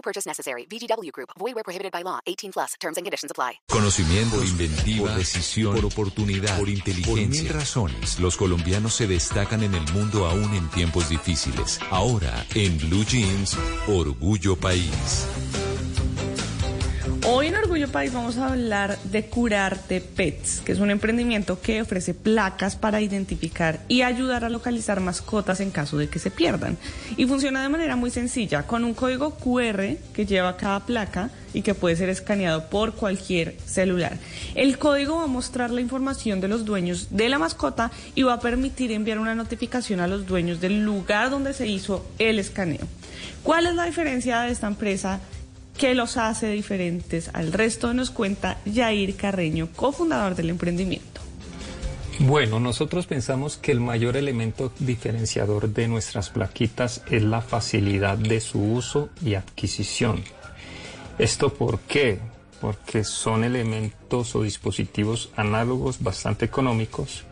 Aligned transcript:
No 0.00 0.02
purchase 0.02 0.26
necessary. 0.26 0.64
VGW 0.66 1.12
Group. 1.12 1.30
Void 1.38 1.54
where 1.54 1.62
prohibited 1.62 1.92
by 1.92 2.02
law. 2.02 2.20
18 2.26 2.52
plus. 2.52 2.74
Terms 2.80 2.96
and 2.96 3.04
conditions 3.04 3.30
apply. 3.30 3.60
Conocimiento, 3.68 4.36
por 4.36 4.46
inventiva, 4.46 5.08
por 5.08 5.18
decisión, 5.18 5.74
por 5.74 5.84
oportunidad, 5.84 6.58
por 6.58 6.70
inteligencia. 6.70 7.26
Por 7.26 7.28
mil 7.28 7.48
razones, 7.48 8.18
los 8.18 8.36
colombianos 8.36 8.94
se 8.94 9.06
destacan 9.06 9.62
en 9.62 9.74
el 9.74 9.92
mundo 9.92 10.26
aún 10.26 10.54
en 10.54 10.70
tiempos 10.70 11.10
difíciles. 11.10 11.78
Ahora, 11.90 12.46
en 12.54 12.78
Blue 12.78 13.04
Jeans, 13.04 13.58
Orgullo 13.88 14.56
País. 14.56 15.26
Hoy 17.32 17.46
en 17.46 17.54
Orgullo 17.54 17.86
País 17.86 18.12
vamos 18.12 18.38
a 18.38 18.48
hablar 18.48 18.98
de 19.04 19.26
Curarte 19.26 20.00
Pets, 20.00 20.62
que 20.62 20.72
es 20.72 20.80
un 20.80 20.90
emprendimiento 20.90 21.60
que 21.60 21.80
ofrece 21.80 22.12
placas 22.12 22.74
para 22.74 23.00
identificar 23.00 23.78
y 23.86 24.02
ayudar 24.02 24.44
a 24.44 24.48
localizar 24.48 24.98
mascotas 24.98 25.60
en 25.60 25.70
caso 25.70 25.96
de 25.96 26.08
que 26.08 26.18
se 26.18 26.32
pierdan. 26.32 26.76
Y 27.16 27.26
funciona 27.26 27.62
de 27.62 27.68
manera 27.68 27.94
muy 27.94 28.10
sencilla, 28.10 28.64
con 28.64 28.82
un 28.82 28.94
código 28.94 29.36
QR 29.36 29.96
que 30.12 30.26
lleva 30.26 30.56
cada 30.56 30.80
placa 30.80 31.30
y 31.54 31.62
que 31.62 31.74
puede 31.74 31.94
ser 31.94 32.08
escaneado 32.08 32.68
por 32.68 32.94
cualquier 32.94 33.56
celular. 33.64 34.18
El 34.56 34.76
código 34.78 35.18
va 35.18 35.24
a 35.24 35.28
mostrar 35.28 35.70
la 35.70 35.80
información 35.80 36.40
de 36.40 36.48
los 36.48 36.64
dueños 36.64 37.10
de 37.10 37.28
la 37.28 37.38
mascota 37.38 37.92
y 38.16 38.24
va 38.24 38.34
a 38.34 38.40
permitir 38.40 38.90
enviar 38.90 39.20
una 39.20 39.36
notificación 39.36 40.00
a 40.00 40.08
los 40.08 40.26
dueños 40.26 40.60
del 40.60 40.84
lugar 40.84 41.30
donde 41.30 41.54
se 41.54 41.68
hizo 41.68 42.04
el 42.18 42.40
escaneo. 42.40 42.88
¿Cuál 43.44 43.66
es 43.66 43.74
la 43.76 43.84
diferencia 43.84 44.40
de 44.40 44.50
esta 44.50 44.66
empresa? 44.66 45.20
¿Qué 45.80 45.94
los 45.94 46.18
hace 46.18 46.50
diferentes 46.50 47.30
al 47.32 47.54
resto? 47.54 47.94
Nos 47.94 48.10
cuenta 48.10 48.58
Jair 48.70 49.16
Carreño, 49.16 49.70
cofundador 49.74 50.34
del 50.34 50.50
emprendimiento. 50.50 51.22
Bueno, 52.18 52.60
nosotros 52.60 53.06
pensamos 53.06 53.56
que 53.56 53.72
el 53.72 53.80
mayor 53.80 54.18
elemento 54.18 54.70
diferenciador 54.78 55.70
de 55.70 55.88
nuestras 55.88 56.28
plaquitas 56.28 57.02
es 57.10 57.22
la 57.22 57.40
facilidad 57.40 58.18
de 58.18 58.42
su 58.42 58.62
uso 58.62 59.08
y 59.24 59.36
adquisición. 59.36 60.22
¿Esto 61.18 61.54
por 61.54 61.80
qué? 61.80 62.18
Porque 62.60 63.02
son 63.02 63.42
elementos 63.42 64.36
o 64.36 64.42
dispositivos 64.42 65.30
análogos 65.34 66.02
bastante 66.02 66.44
económicos, 66.44 67.24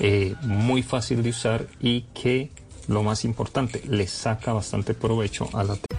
eh, 0.00 0.34
muy 0.42 0.82
fácil 0.82 1.22
de 1.22 1.30
usar 1.30 1.68
y 1.80 2.00
que 2.20 2.50
lo 2.88 3.02
más 3.02 3.24
importante, 3.24 3.82
le 3.86 4.06
saca 4.06 4.52
bastante 4.52 4.94
provecho 4.94 5.48
a 5.52 5.64
la 5.64 5.76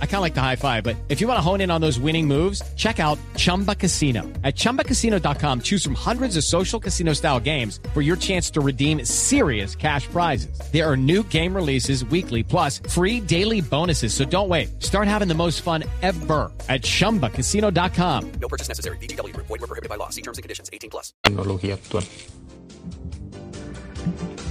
I 0.00 0.06
kind 0.06 0.16
of 0.16 0.22
like 0.22 0.34
the 0.34 0.40
high 0.40 0.56
five, 0.56 0.82
but 0.82 0.96
if 1.10 1.20
you 1.20 1.28
want 1.28 1.36
to 1.38 1.42
hone 1.42 1.60
in 1.60 1.70
on 1.70 1.80
those 1.80 2.00
winning 2.00 2.26
moves, 2.26 2.62
check 2.76 2.98
out 2.98 3.18
Chumba 3.36 3.74
Casino. 3.74 4.22
At 4.42 4.54
ChumbaCasino.com, 4.56 5.60
choose 5.60 5.84
from 5.84 5.94
hundreds 5.94 6.38
of 6.38 6.44
social 6.44 6.80
casino 6.80 7.12
style 7.12 7.38
games 7.38 7.78
for 7.92 8.00
your 8.00 8.16
chance 8.16 8.48
to 8.50 8.60
redeem 8.62 9.04
serious 9.04 9.76
cash 9.76 10.08
prizes. 10.08 10.58
There 10.72 10.90
are 10.90 10.96
new 10.96 11.22
game 11.24 11.54
releases 11.54 12.06
weekly, 12.06 12.42
plus 12.42 12.78
free 12.88 13.20
daily 13.20 13.60
bonuses. 13.60 14.14
So 14.14 14.24
don't 14.24 14.48
wait. 14.48 14.82
Start 14.82 15.08
having 15.08 15.28
the 15.28 15.34
most 15.34 15.60
fun 15.60 15.84
ever 16.02 16.50
at 16.70 16.80
ChumbaCasino.com. 16.82 18.32
No 18.40 18.48
purchase 18.48 18.68
necessary. 18.68 18.96
VGW 18.98 19.32
Group. 19.34 19.46
Void 19.46 19.60
where 19.60 19.68
prohibited 19.68 19.90
by 19.90 19.96
law. 19.96 20.08
See 20.08 20.22
terms 20.22 20.38
and 20.38 20.42
conditions. 20.42 20.70
18 20.72 20.88
plus. 20.88 21.12
tecnología 21.22 21.74
actual. 21.74 22.04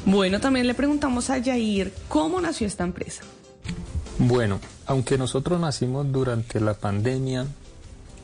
Bueno, 0.06 0.40
también 0.40 0.68
le 0.68 0.76
preguntamos 0.76 1.30
a 1.32 1.42
Jair 1.42 1.92
cómo 2.08 2.40
nació 2.40 2.68
esta 2.68 2.84
empresa. 2.84 3.24
Bueno, 4.28 4.60
aunque 4.88 5.20
nosotros 5.20 5.60
nacimos 5.60 6.12
durante 6.12 6.60
la 6.60 6.74
pandemia, 6.74 7.46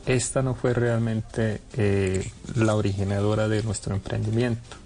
esta 0.04 0.42
no 0.42 0.56
fue 0.56 0.74
realmente 0.74 1.60
eh, 1.74 2.28
la 2.56 2.74
originadora 2.74 3.46
de 3.46 3.62
nuestro 3.62 3.94
emprendimiento. 3.94 4.78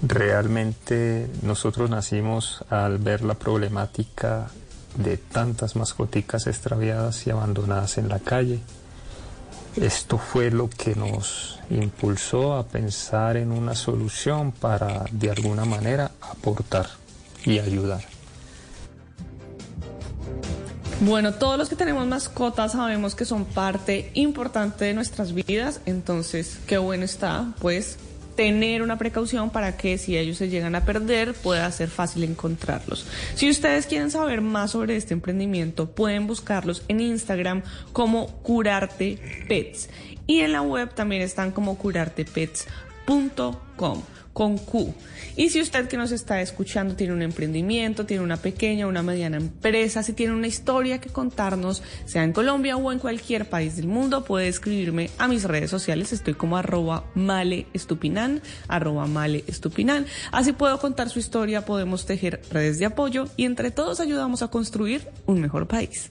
Realmente 0.00 1.28
nosotros 1.42 1.90
nacimos 1.90 2.64
al 2.70 2.96
ver 2.96 3.20
la 3.20 3.34
problemática 3.34 4.48
de 4.96 5.18
tantas 5.18 5.76
mascoticas 5.76 6.46
extraviadas 6.46 7.26
y 7.26 7.30
abandonadas 7.30 7.98
en 7.98 8.08
la 8.08 8.18
calle. 8.18 8.60
Esto 9.76 10.16
fue 10.16 10.50
lo 10.50 10.70
que 10.70 10.94
nos 10.94 11.58
impulsó 11.68 12.54
a 12.54 12.66
pensar 12.66 13.36
en 13.36 13.52
una 13.52 13.74
solución 13.74 14.52
para 14.52 15.04
de 15.12 15.32
alguna 15.32 15.66
manera 15.66 16.12
aportar 16.22 16.86
y 17.44 17.58
ayudar. 17.58 18.09
Bueno, 21.00 21.32
todos 21.32 21.56
los 21.56 21.70
que 21.70 21.76
tenemos 21.76 22.06
mascotas 22.06 22.72
sabemos 22.72 23.14
que 23.14 23.24
son 23.24 23.46
parte 23.46 24.10
importante 24.12 24.84
de 24.84 24.92
nuestras 24.92 25.32
vidas, 25.32 25.80
entonces 25.86 26.58
qué 26.66 26.76
bueno 26.76 27.06
está, 27.06 27.54
pues 27.58 27.96
tener 28.36 28.82
una 28.82 28.98
precaución 28.98 29.48
para 29.48 29.78
que 29.78 29.96
si 29.96 30.18
ellos 30.18 30.36
se 30.36 30.50
llegan 30.50 30.74
a 30.74 30.84
perder 30.84 31.32
pueda 31.32 31.72
ser 31.72 31.88
fácil 31.88 32.24
encontrarlos. 32.24 33.06
Si 33.34 33.48
ustedes 33.48 33.86
quieren 33.86 34.10
saber 34.10 34.42
más 34.42 34.72
sobre 34.72 34.96
este 34.96 35.14
emprendimiento, 35.14 35.90
pueden 35.90 36.26
buscarlos 36.26 36.82
en 36.88 37.00
Instagram 37.00 37.62
como 37.94 38.26
Curarte 38.42 39.18
Pets 39.48 39.88
y 40.26 40.40
en 40.40 40.52
la 40.52 40.60
web 40.60 40.94
también 40.94 41.22
están 41.22 41.50
como 41.50 41.78
curartepets.com 41.78 42.89
con 44.32 44.58
Q. 44.58 44.94
Y 45.36 45.50
si 45.50 45.60
usted 45.60 45.88
que 45.88 45.96
nos 45.96 46.12
está 46.12 46.40
escuchando 46.40 46.94
tiene 46.94 47.12
un 47.12 47.22
emprendimiento, 47.22 48.06
tiene 48.06 48.22
una 48.22 48.36
pequeña 48.36 48.86
una 48.86 49.02
mediana 49.02 49.36
empresa, 49.36 50.02
si 50.02 50.12
tiene 50.12 50.32
una 50.32 50.46
historia 50.46 51.00
que 51.00 51.08
contarnos, 51.10 51.82
sea 52.04 52.24
en 52.24 52.32
Colombia 52.32 52.76
o 52.76 52.92
en 52.92 52.98
cualquier 52.98 53.48
país 53.48 53.76
del 53.76 53.86
mundo, 53.86 54.24
puede 54.24 54.48
escribirme 54.48 55.10
a 55.18 55.28
mis 55.28 55.44
redes 55.44 55.70
sociales. 55.70 56.12
Estoy 56.12 56.34
como 56.34 56.56
arroba 56.56 57.04
male 57.14 57.66
estupinan, 57.72 58.42
arroba 58.68 59.06
male 59.06 59.44
estupinan. 59.46 60.06
Así 60.30 60.52
puedo 60.52 60.78
contar 60.78 61.10
su 61.10 61.18
historia, 61.18 61.64
podemos 61.64 62.06
tejer 62.06 62.40
redes 62.50 62.78
de 62.78 62.86
apoyo 62.86 63.26
y 63.36 63.44
entre 63.44 63.70
todos 63.70 64.00
ayudamos 64.00 64.42
a 64.42 64.48
construir 64.48 65.08
un 65.26 65.40
mejor 65.40 65.66
país. 65.66 66.10